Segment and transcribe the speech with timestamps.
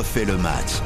[0.00, 0.80] refait le match.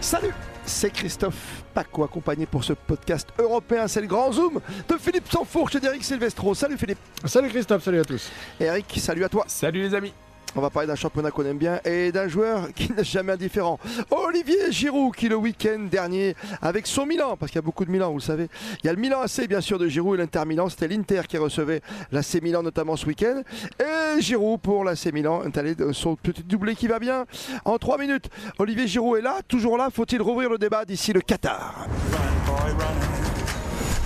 [0.00, 3.86] Salut c'est Christophe Paco accompagné pour ce podcast européen.
[3.88, 6.54] C'est le grand zoom de Philippe Sansfourche et d'Eric Silvestro.
[6.54, 6.98] Salut Philippe.
[7.24, 8.30] Salut Christophe, salut à tous.
[8.60, 9.44] Eric, salut à toi.
[9.46, 10.12] Salut les amis.
[10.56, 13.78] On va parler d'un championnat qu'on aime bien et d'un joueur qui n'est jamais indifférent.
[14.10, 17.90] Olivier Giroud qui le week-end dernier avec son Milan, parce qu'il y a beaucoup de
[17.90, 18.48] Milan, vous le savez.
[18.82, 20.68] Il y a le Milan AC bien sûr de Giroud et l'Inter Milan.
[20.68, 23.42] C'était l'Inter qui recevait l'AC Milan notamment ce week-end.
[23.78, 27.26] Et Giroud pour l'AC Milan, allé de son petit doublé qui va bien.
[27.64, 28.28] En trois minutes,
[28.58, 29.90] Olivier Giroud est là, toujours là.
[29.92, 31.86] Faut-il rouvrir le débat d'ici le Qatar?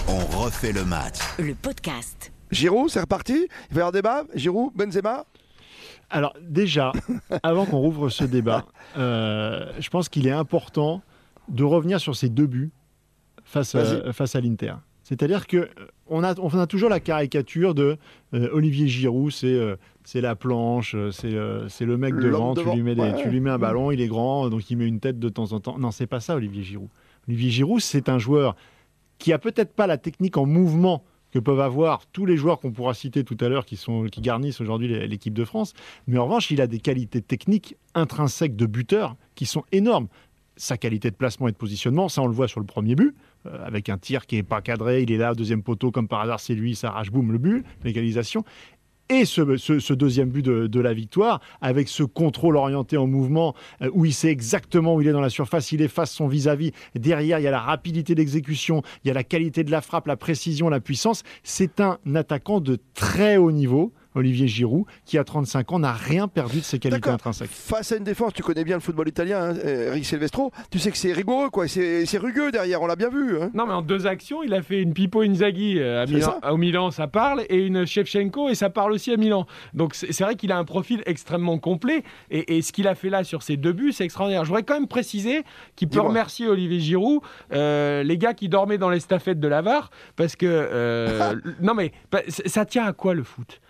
[0.09, 1.19] On refait le match.
[1.39, 2.33] Le podcast.
[2.51, 3.49] Giroud, c'est reparti.
[3.71, 4.25] Il va y avoir débat.
[4.35, 5.25] Giroud, Benzema.
[6.13, 6.93] Alors déjà,
[7.43, 8.67] avant qu'on rouvre ce débat,
[8.99, 11.03] euh, je pense qu'il est important
[11.49, 12.71] de revenir sur ces deux buts
[13.45, 14.75] face à, face à l'Inter.
[15.03, 15.69] C'est-à-dire que euh,
[16.07, 17.97] on a, on a toujours la caricature de
[18.35, 19.59] euh, Olivier Giroud, c'est
[20.05, 23.91] c'est la planche, c'est le mec devant, Tu, lui mets tu lui mets un ballon,
[23.91, 25.79] il est grand, donc il met une tête de temps en temps.
[25.79, 26.89] Non, c'est pas ça Olivier Giroud.
[27.27, 28.55] Olivier Giroud, c'est un joueur
[29.19, 32.73] qui a peut-être pas la technique en mouvement que peuvent avoir tous les joueurs qu'on
[32.73, 33.77] pourra citer tout à l'heure qui,
[34.11, 35.73] qui garnissent aujourd'hui l'équipe de France.
[36.07, 40.09] Mais en revanche, il a des qualités techniques intrinsèques de buteur qui sont énormes.
[40.57, 43.15] Sa qualité de placement et de positionnement, ça on le voit sur le premier but,
[43.47, 46.21] euh, avec un tir qui n'est pas cadré, il est là, deuxième poteau, comme par
[46.21, 48.45] hasard c'est lui, ça arrache, boum, le but, l'égalisation
[49.09, 54.05] et ce, deuxième but de, la victoire, avec ce contrôle orienté en mouvement, euh, où
[54.05, 56.73] il sait exactement où il est dans la surface, il efface son vis-à-vis.
[56.95, 60.07] Derrière, il y a la rapidité d'exécution, il y a la qualité de la frappe,
[60.07, 61.23] la précision, la puissance.
[61.43, 66.29] C'est un attaquant de très haut niveau Olivier Giroud, qui à 35 ans n'a rien
[66.29, 67.51] perdu de ses qualités intrinsèques.
[67.51, 70.91] Face à une défense, tu connais bien le football italien, hein, Eric Silvestro, tu sais
[70.91, 73.41] que c'est rigoureux, quoi, c'est rugueux derrière, on l'a bien vu.
[73.41, 73.51] Hein.
[73.55, 76.57] Non, mais en deux actions, il a fait une Pipo Inzaghi euh, à Milan, au
[76.57, 79.47] Milan, ça parle, et une Shevchenko, et ça parle aussi à Milan.
[79.75, 83.25] Donc c'est vrai qu'il a un profil extrêmement complet, et, ce qu'il a fait là
[83.25, 84.45] sur ces deux buts, c'est extraordinaire.
[84.45, 85.43] Je voudrais quand même préciser
[85.77, 87.21] qu'il peut remercier Olivier Giroud,
[87.53, 90.47] euh, les gars qui dormaient dans l'estafette de Lavar, parce que.
[90.47, 91.93] Euh, non, mais
[92.29, 93.61] ça tient à quoi le foot?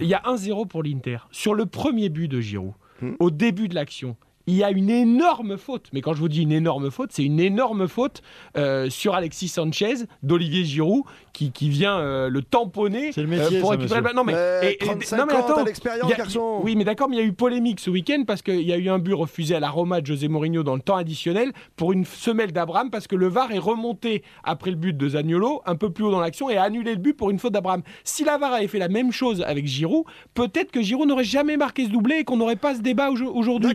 [0.00, 1.18] Il y a 1-0 pour l'Inter.
[1.30, 3.12] Sur le premier but de Giroud, hmm.
[3.18, 4.16] au début de l'action,
[4.46, 5.88] il y a une énorme faute.
[5.92, 8.22] Mais quand je vous dis une énorme faute, c'est une énorme faute
[8.56, 14.00] euh, sur Alexis Sanchez d'Olivier Giroud qui, qui vient euh, le tamponner euh, pour récupérer
[14.00, 14.32] le Non mais,
[14.62, 14.84] et,
[15.16, 15.64] non, mais attends,
[16.08, 16.60] garçon.
[16.62, 18.76] Oui, mais d'accord, mais il y a eu polémique ce week-end parce qu'il y a
[18.76, 21.92] eu un but refusé à la Roma de José Mourinho dans le temps additionnel pour
[21.92, 25.76] une semelle d'Abraham parce que le VAR est remonté après le but de Zaniolo un
[25.76, 27.82] peu plus haut dans l'action et a annulé le but pour une faute d'Abraham.
[28.04, 30.04] Si la VAR avait fait la même chose avec Giroud,
[30.34, 33.74] peut-être que Giroud n'aurait jamais marqué ce doublé et qu'on n'aurait pas ce débat aujourd'hui.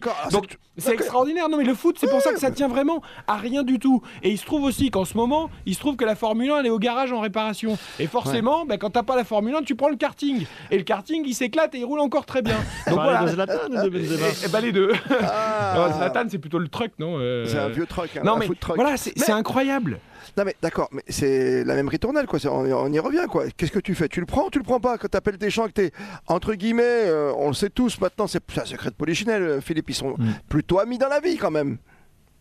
[0.77, 1.49] C'est extraordinaire.
[1.49, 4.01] Non, mais le foot, c'est pour ça que ça tient vraiment à rien du tout.
[4.23, 6.59] Et il se trouve aussi qu'en ce moment, il se trouve que la Formule 1,
[6.59, 7.77] elle est au garage en réparation.
[7.99, 10.45] Et forcément, ben, quand t'as pas la Formule 1, tu prends le karting.
[10.71, 12.57] Et le karting, il s'éclate et il roule encore très bien.
[12.87, 13.23] Donc voilà.
[13.23, 14.91] De Zlatan ou de Benzema et, et ben, les deux.
[15.21, 15.89] Ah.
[15.97, 18.09] Zlatan, c'est plutôt le truck, non euh, C'est un vieux truck.
[18.23, 19.99] non, mais voilà, c'est incroyable.
[20.35, 22.39] Non mais d'accord, mais c'est la même ritournelle quoi.
[22.45, 23.45] On, y revient quoi.
[23.55, 24.07] Qu'est-ce que tu fais?
[24.07, 24.97] Tu le prends ou tu le prends pas?
[24.97, 25.91] Quand t'appelles tes champs que t'es
[26.27, 29.43] entre guillemets, euh, on le sait tous maintenant, c'est un secret de polichinelle.
[29.43, 30.33] Euh, Philippe, ils sont mm.
[30.49, 31.77] plutôt amis dans la vie quand même.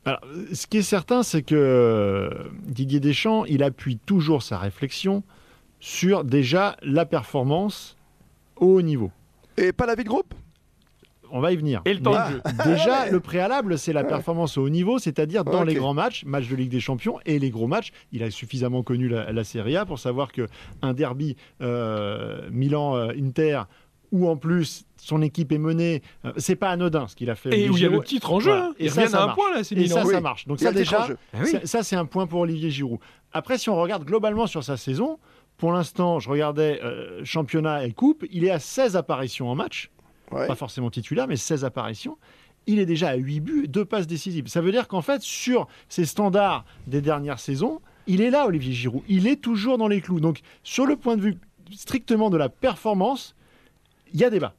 [0.04, 0.20] Alors,
[0.52, 2.30] ce qui est certain, c'est que euh,
[2.62, 5.24] Didier Deschamps, il appuie toujours sa réflexion
[5.80, 7.96] sur déjà la performance
[8.56, 9.10] au haut niveau.
[9.56, 10.32] Et pas la vie de groupe?
[11.30, 11.82] On va y venir.
[11.84, 12.16] Et le temps
[12.64, 16.48] Déjà, le préalable, c'est la performance au haut niveau, c'est-à-dire dans les grands matchs, matchs
[16.48, 17.92] de Ligue des Champions et les gros matchs.
[18.12, 20.48] Il a suffisamment connu la, Serie A pour savoir que
[20.82, 23.62] un derby euh, Milan-Inter
[24.12, 27.58] où en plus son équipe est menée, euh, c'est pas anodin ce qu'il a fait.
[27.58, 28.74] Et où il y a le titre en jeu, hein.
[28.78, 30.46] et ça, ça un point là, Et ça, ça marche.
[30.46, 32.98] Donc ça déjà, ah ça c'est un point pour Olivier Giroud.
[33.32, 35.18] Après, si on regarde globalement sur sa saison,
[35.56, 39.90] pour l'instant, je regardais euh, championnat et coupe, il est à 16 apparitions en match
[40.30, 42.18] pas forcément titulaire, mais 16 apparitions.
[42.66, 44.48] Il est déjà à 8 buts, 2 passes décisives.
[44.48, 48.72] Ça veut dire qu'en fait, sur ces standards des dernières saisons, il est là, Olivier
[48.72, 49.02] Giroud.
[49.08, 50.20] Il est toujours dans les clous.
[50.20, 51.38] Donc, sur le point de vue
[51.72, 53.34] strictement de la performance,
[54.12, 54.54] il y a débat.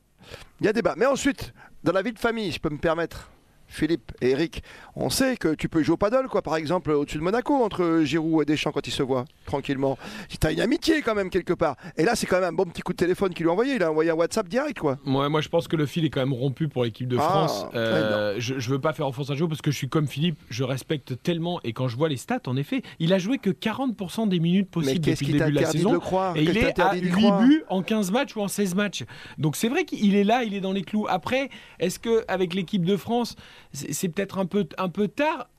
[0.59, 0.95] Il y a débat.
[0.97, 1.53] Mais ensuite,
[1.83, 3.29] dans la vie de famille, je peux me permettre,
[3.67, 4.63] Philippe et Eric,
[4.95, 8.01] on sait que tu peux jouer au paddle, quoi, par exemple, au-dessus de Monaco, entre
[8.03, 9.97] Giroud et Deschamps quand ils se voient, tranquillement.
[10.29, 11.75] Tu as une amitié quand même, quelque part.
[11.97, 13.75] Et là, c'est quand même un bon petit coup de téléphone qu'il lui a envoyé.
[13.75, 14.97] Il a envoyé un WhatsApp direct, quoi.
[15.05, 17.21] Moi, moi je pense que le fil est quand même rompu pour l'équipe de ah,
[17.21, 17.65] France.
[17.75, 20.39] Euh, je, ne veux pas faire offense à Giroud parce que je suis comme Philippe,
[20.49, 21.59] je respecte tellement.
[21.63, 24.69] Et quand je vois les stats, en effet, il a joué que 40% des minutes
[24.69, 25.99] possibles depuis le début de la saison.
[26.35, 29.03] et il est à 8 buts en 15 matchs ou en 16 matchs.
[29.37, 31.05] Donc c'est vrai qu'il est là, il est dans les clous.
[31.09, 31.49] Après,
[31.79, 33.35] est-ce qu'avec l'équipe de France,
[33.73, 35.49] c'est peut-être un peu, un peu tard.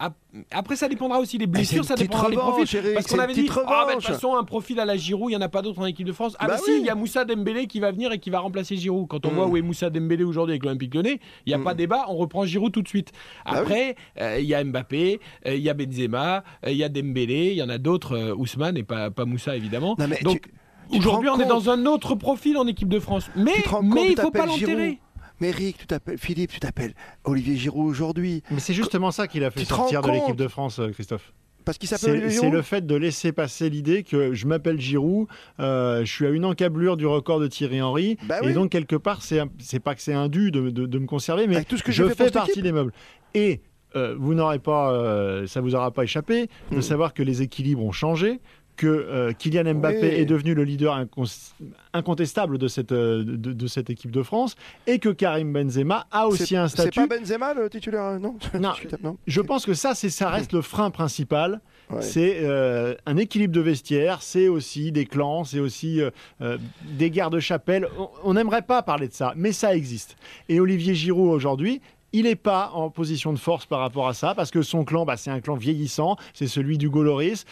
[0.51, 2.95] Après, ça dépendra aussi des blessures, ça dépendra des profils.
[2.95, 5.43] parce qu'on avait dit, ah, de toute façon, un profil à la Giroud, il n'y
[5.43, 6.37] en a pas d'autre en équipe de France.
[6.39, 8.41] Ah, bah, bah si, il y a Moussa Dembélé qui va venir et qui va
[8.41, 9.09] remplacer Giroud.
[9.09, 9.35] Quand on mm.
[9.35, 11.65] voit où est Moussa Dembélé aujourd'hui avec l'Olympique Lyonnais, il n'y a mm.
[11.65, 13.13] pas débat, on reprend Giroud tout de suite.
[13.45, 16.85] Bah Après, euh, il y a Mbappé, euh, il y a Benzema, euh, il y
[16.85, 19.97] a Dembélé, il y en a d'autres, Ousmane et pas, pas Moussa évidemment.
[20.23, 20.51] Donc,
[20.93, 23.31] aujourd'hui, on est dans un autre profil en équipe de France.
[23.37, 23.53] Mais,
[23.83, 25.01] mais il ne faut pas l'enterrer.
[25.41, 26.95] Mais Eric, tu t'appelles Philippe, tu t'appelles
[27.25, 28.43] Olivier Giroud aujourd'hui.
[28.51, 31.33] Mais c'est justement ça qu'il a fait sortir de l'équipe de France, euh, Christophe.
[31.65, 34.81] Parce qu'il s'appelle Olivier Giroud C'est le fait de laisser passer l'idée que je m'appelle
[34.81, 35.29] Giroud,
[35.61, 38.97] euh, je suis à une encablure du record de Thierry Henry, bah et donc quelque
[38.97, 40.61] part, c'est pas que c'est un dû de,
[40.99, 42.93] me conserver, mais tout ce que je fais partie des meubles.
[43.35, 43.61] Et
[43.97, 46.83] euh, vous n'aurez pas, ça vous aura pas échappé de hmm.
[46.83, 48.41] savoir que les équilibres ont changé,
[48.79, 51.05] que euh, Kylian Mbappé est devenu le leader
[51.93, 54.55] incontestable de cette, euh, de, cette équipe de France
[54.87, 56.93] et que Karim Benzema a aussi un statut.
[56.95, 58.37] C'est pas Benzema le titulaire, euh, non?
[58.59, 61.61] Non, je pense que ça, ça reste le frein principal.
[62.01, 62.47] C'est
[63.07, 66.01] un équilibre de vestiaire, c'est aussi des clans, c'est aussi
[66.41, 67.89] des guerres de chapelle.
[68.23, 70.17] On n'aimerait pas parler de ça, mais ça existe.
[70.51, 71.81] Et Olivier Giroud aujourd'hui,
[72.13, 75.05] il n'est pas en position de force par rapport à ça, parce que son clan,
[75.05, 77.45] bah, c'est un clan vieillissant, c'est celui du Goloris.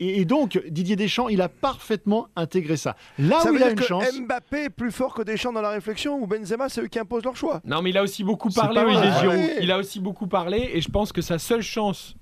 [0.00, 2.96] Et donc, Didier Deschamps, il a parfaitement intégré ça.
[3.18, 4.04] Là où il a une que chance.
[4.18, 7.24] Mbappé est plus fort que Deschamps dans la réflexion, ou Benzema, c'est eux qui imposent
[7.24, 7.60] leur choix.
[7.64, 9.50] Non, mais il a aussi beaucoup parlé, Olivier Giroud.
[9.60, 12.16] Il a aussi beaucoup parlé, et je pense que sa seule chance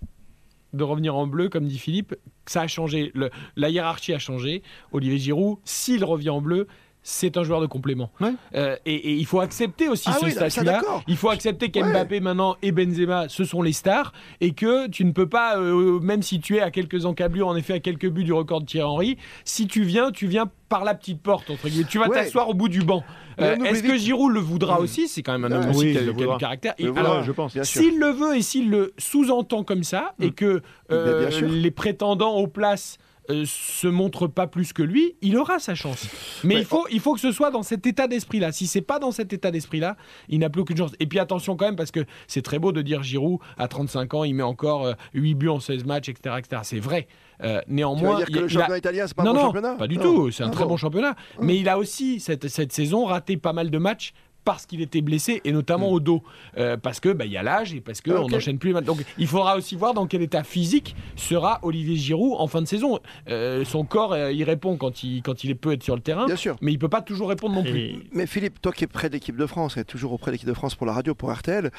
[0.72, 2.14] de revenir en bleu, comme dit Philippe,
[2.46, 3.12] ça a changé.
[3.56, 4.62] la hiérarchie a changé.
[4.90, 6.66] Olivier Giroud, s'il revient en bleu,
[7.02, 8.10] c'est un joueur de complément.
[8.54, 10.82] Euh, et, il faut accepter aussi ah ce statut-là.
[11.08, 15.12] Il faut accepter qu'Mbappé maintenant et Benzema, ce sont les stars, et que tu ne
[15.12, 18.24] peux pas, euh, même si tu es à quelques encablures, en effet à quelques buts
[18.24, 21.68] du record de Thierry Henry, si tu viens, tu viens par la petite porte, entre
[21.68, 21.88] guillemets.
[21.88, 23.02] Tu vas t'asseoir au bout du banc.
[23.40, 25.08] Euh, est-ce que Giroud le voudra aussi?
[25.08, 26.74] C'est quand même un homme aussi qui a, du caractère.
[26.96, 27.60] alors, je pense.
[27.62, 30.32] S'il le veut et s'il le sous-entend comme ça, et mm.
[30.32, 32.98] que les prétendants aux places
[33.30, 36.08] euh, se montre pas plus que lui, il aura sa chance.
[36.42, 38.50] Mais il, faut, il faut que ce soit dans cet état d'esprit-là.
[38.50, 39.96] Si c'est pas dans cet état d'esprit-là,
[40.28, 40.92] il n'a plus aucune chance.
[40.98, 44.14] Et puis attention quand même, parce que c'est très beau de dire Giroud, à 35
[44.14, 46.36] ans, il met encore 8 euh, buts en 16 matchs, etc.
[46.38, 46.62] etc.
[46.64, 47.06] C'est vrai.
[47.42, 49.98] Euh, néanmoins, tu dire que le championnat italien, c'est pas un bon championnat Pas du
[49.98, 51.14] tout, c'est un très bon championnat.
[51.40, 55.00] Mais il a aussi, cette, cette saison, raté pas mal de matchs parce qu'il était
[55.00, 55.94] blessé et notamment mm.
[55.94, 56.22] au dos.
[56.56, 59.04] Euh, parce que bah, il y a l'âge et parce que on n'enchaîne plus donc
[59.18, 62.98] il faudra aussi voir dans quel état physique sera Olivier Giroud en fin de saison.
[63.28, 66.26] Euh, son corps euh, il répond quand il quand il peut être sur le terrain
[66.26, 66.56] Bien sûr.
[66.60, 67.96] mais il peut pas toujours répondre non plus.
[68.12, 70.48] mais Philippe toi qui es près de l'équipe de France et toujours auprès de l'équipe
[70.48, 71.70] de France pour la radio pour RTL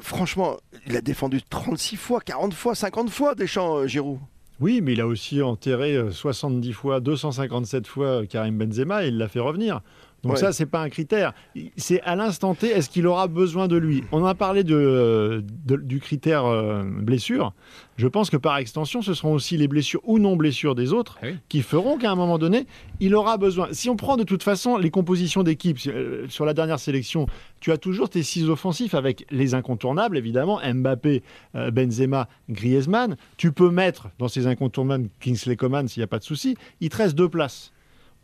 [0.00, 0.56] franchement
[0.86, 4.18] il a défendu 36 fois 40 fois 50 fois Deschamps Giroud.
[4.60, 9.26] Oui, mais il a aussi enterré 70 fois, 257 fois Karim Benzema et il l'a
[9.26, 9.80] fait revenir.
[10.22, 11.32] Donc ça, c'est pas un critère.
[11.76, 14.04] C'est à l'instant T, est-ce qu'il aura besoin de lui?
[14.12, 17.52] On a parlé de, du critère euh, blessure.
[17.96, 21.18] Je pense que par extension, ce seront aussi les blessures ou non blessures des autres
[21.22, 22.66] ah qui feront qu'à un moment donné,
[23.00, 23.68] il aura besoin.
[23.72, 27.26] Si on prend de toute façon les compositions d'équipe, euh, sur la dernière sélection,
[27.60, 31.22] tu as toujours tes six offensifs avec les incontournables, évidemment, Mbappé,
[31.56, 33.16] euh, Benzema, Griezmann.
[33.36, 36.56] Tu peux mettre dans ces incontournables Kingsley Coman s'il n'y a pas de souci.
[36.80, 37.72] Il te reste deux places.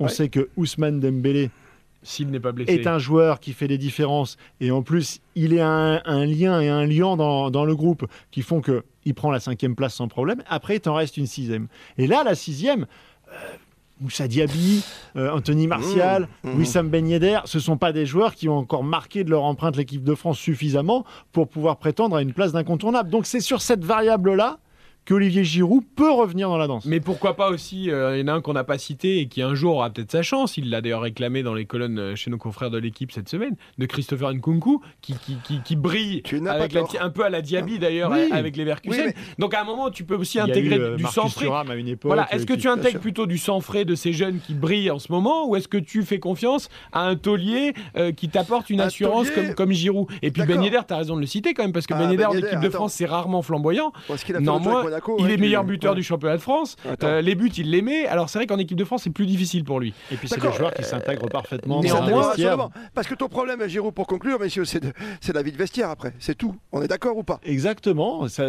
[0.01, 1.51] On sait que Ousmane Dembélé
[2.03, 2.73] s'il n'est pas blessé.
[2.73, 6.61] Est un joueur qui fait des différences et en plus il est un, un lien
[6.61, 9.95] et un liant dans, dans le groupe qui font que il prend la cinquième place
[9.95, 10.43] sans problème.
[10.49, 11.69] Après, il t'en reste une sixième.
[11.97, 12.87] Et là, la sixième.
[13.33, 13.37] Euh,
[14.01, 14.85] Moussa Diaby,
[15.17, 16.59] euh, Anthony Martial, mmh, mmh.
[16.59, 19.43] Wissam Ben Yedder, ce ne sont pas des joueurs qui ont encore marqué de leur
[19.43, 23.11] empreinte l'équipe de France suffisamment pour pouvoir prétendre à une place d'incontournable.
[23.11, 24.61] Donc c'est sur cette variable-là
[25.09, 26.85] qu'Olivier Giroud peut revenir dans la danse.
[26.85, 29.27] Mais pourquoi pas aussi, euh, il y en a un qu'on n'a pas cité et
[29.27, 32.15] qui un jour aura peut-être sa chance, il l'a d'ailleurs réclamé dans les colonnes euh,
[32.15, 36.77] chez nos confrères de l'équipe cette semaine, de Christopher Nkunku, qui, qui, qui, brille avec
[37.01, 39.15] un peu à la Diaby d'ailleurs, avec les Verkusen.
[39.39, 41.47] Donc à un moment, tu peux aussi intégrer euh, du sang frais.
[42.05, 42.29] Voilà.
[42.35, 45.11] Est-ce que tu intègres plutôt du sang frais de ces jeunes qui brillent en ce
[45.11, 47.73] moment, ou est-ce que tu fais confiance à un taulier
[48.15, 50.09] qui t'apporte une assurance comme, comme Giroud?
[50.21, 51.99] Et puis Ben Yedder, tu as raison de le citer quand même, parce que ah,
[51.99, 53.93] Ben Yedder, l'équipe ben de France, c'est rarement flamboyant.
[55.19, 56.77] Il est meilleur buteur du championnat de France.
[57.03, 58.07] Euh, les buts, il les met.
[58.07, 59.95] Alors c'est vrai qu'en équipe de France, c'est plus difficile pour lui.
[60.11, 62.69] Et puis c'est des joueurs qui s'intègrent parfaitement dans vestiaire.
[62.95, 66.13] Parce que ton problème, Giroud, pour conclure, messieurs, c'est la vie de vestiaire après.
[66.19, 66.57] C'est tout.
[66.73, 67.41] On est d'accord ou pas?
[67.45, 68.29] Exactement.
[68.29, 68.49] Ça,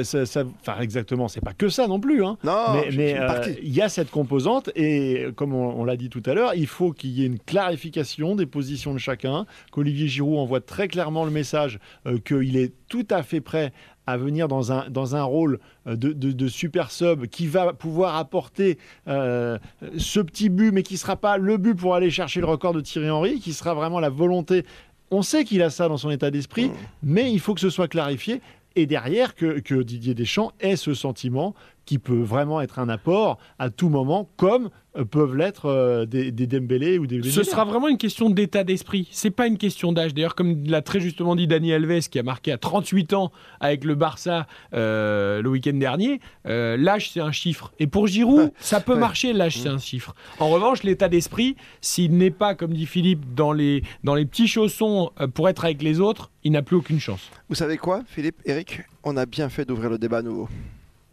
[0.61, 1.27] enfin, exactement.
[1.27, 2.23] C'est pas que ça non plus.
[2.23, 2.37] Hein.
[2.43, 6.33] Non, mais euh, il y a cette composante et comme on, l'a dit tout à
[6.33, 9.45] l'heure, il faut qu'il y ait une clarification des positions de chacun.
[9.71, 13.71] Qu'Olivier Giroud envoie très clairement le message euh, qu'il est tout à fait prêt
[14.09, 18.15] à venir dans un, dans un rôle euh, de, de, super sub qui va pouvoir
[18.15, 19.57] apporter euh,
[19.97, 22.73] ce petit but, mais qui ne sera pas le but pour aller chercher le record
[22.73, 24.65] de Thierry Henry, qui sera vraiment la volonté
[25.11, 26.73] On sait qu'il a ça dans son état d'esprit, mmh.
[27.03, 28.41] mais il faut que ce soit clarifié
[28.75, 31.55] et derrière que, que, Didier Deschamps ait ce sentiment
[31.89, 36.31] qui peut vraiment être un apport à tout moment, comme euh, peuvent l'être euh, des,
[36.31, 37.23] des, Dembélé ou des.
[37.23, 39.07] Ce sera vraiment une question d'état d'esprit.
[39.09, 40.13] C'est pas une question d'âge.
[40.13, 43.85] D'ailleurs, comme l'a très justement dit Dani Alves, qui a marqué à 38 ans avec
[43.85, 47.73] le Barça euh, le week-end dernier, l'âge c'est un chiffre.
[47.79, 49.33] Et pour Giroud, ça peut marcher.
[49.33, 50.13] L'âge c'est un chiffre.
[50.37, 54.47] En revanche, l'état d'esprit, s'il n'est pas, comme dit Philippe, dans les dans les petits
[54.47, 57.31] chaussons pour être avec les autres, il n'a plus aucune chance.
[57.49, 58.81] Vous savez quoi, Philippe, Eric?
[59.03, 60.47] On a bien fait d'ouvrir le débat à nouveau.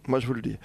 [0.09, 0.57] Moi, je vous le dis.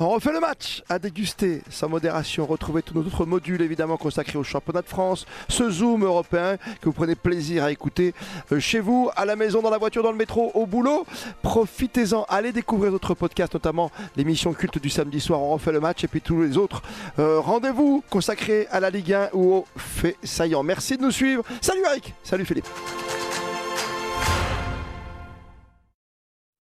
[0.00, 2.46] On refait le match à déguster sans modération.
[2.46, 5.26] Retrouvez tous nos autres modules, évidemment, consacrés au championnat de France.
[5.48, 8.14] Ce Zoom européen que vous prenez plaisir à écouter
[8.52, 11.06] euh, chez vous, à la maison, dans la voiture, dans le métro, au boulot.
[11.42, 12.24] Profitez-en.
[12.28, 15.40] Allez découvrir d'autres podcasts, notamment l'émission culte du samedi soir.
[15.40, 16.82] On refait le match et puis tous les autres
[17.18, 20.62] euh, rendez-vous consacrés à la Ligue 1 ou au fait saillant.
[20.62, 21.44] Merci de nous suivre.
[21.60, 22.14] Salut Eric.
[22.22, 22.66] Salut Philippe.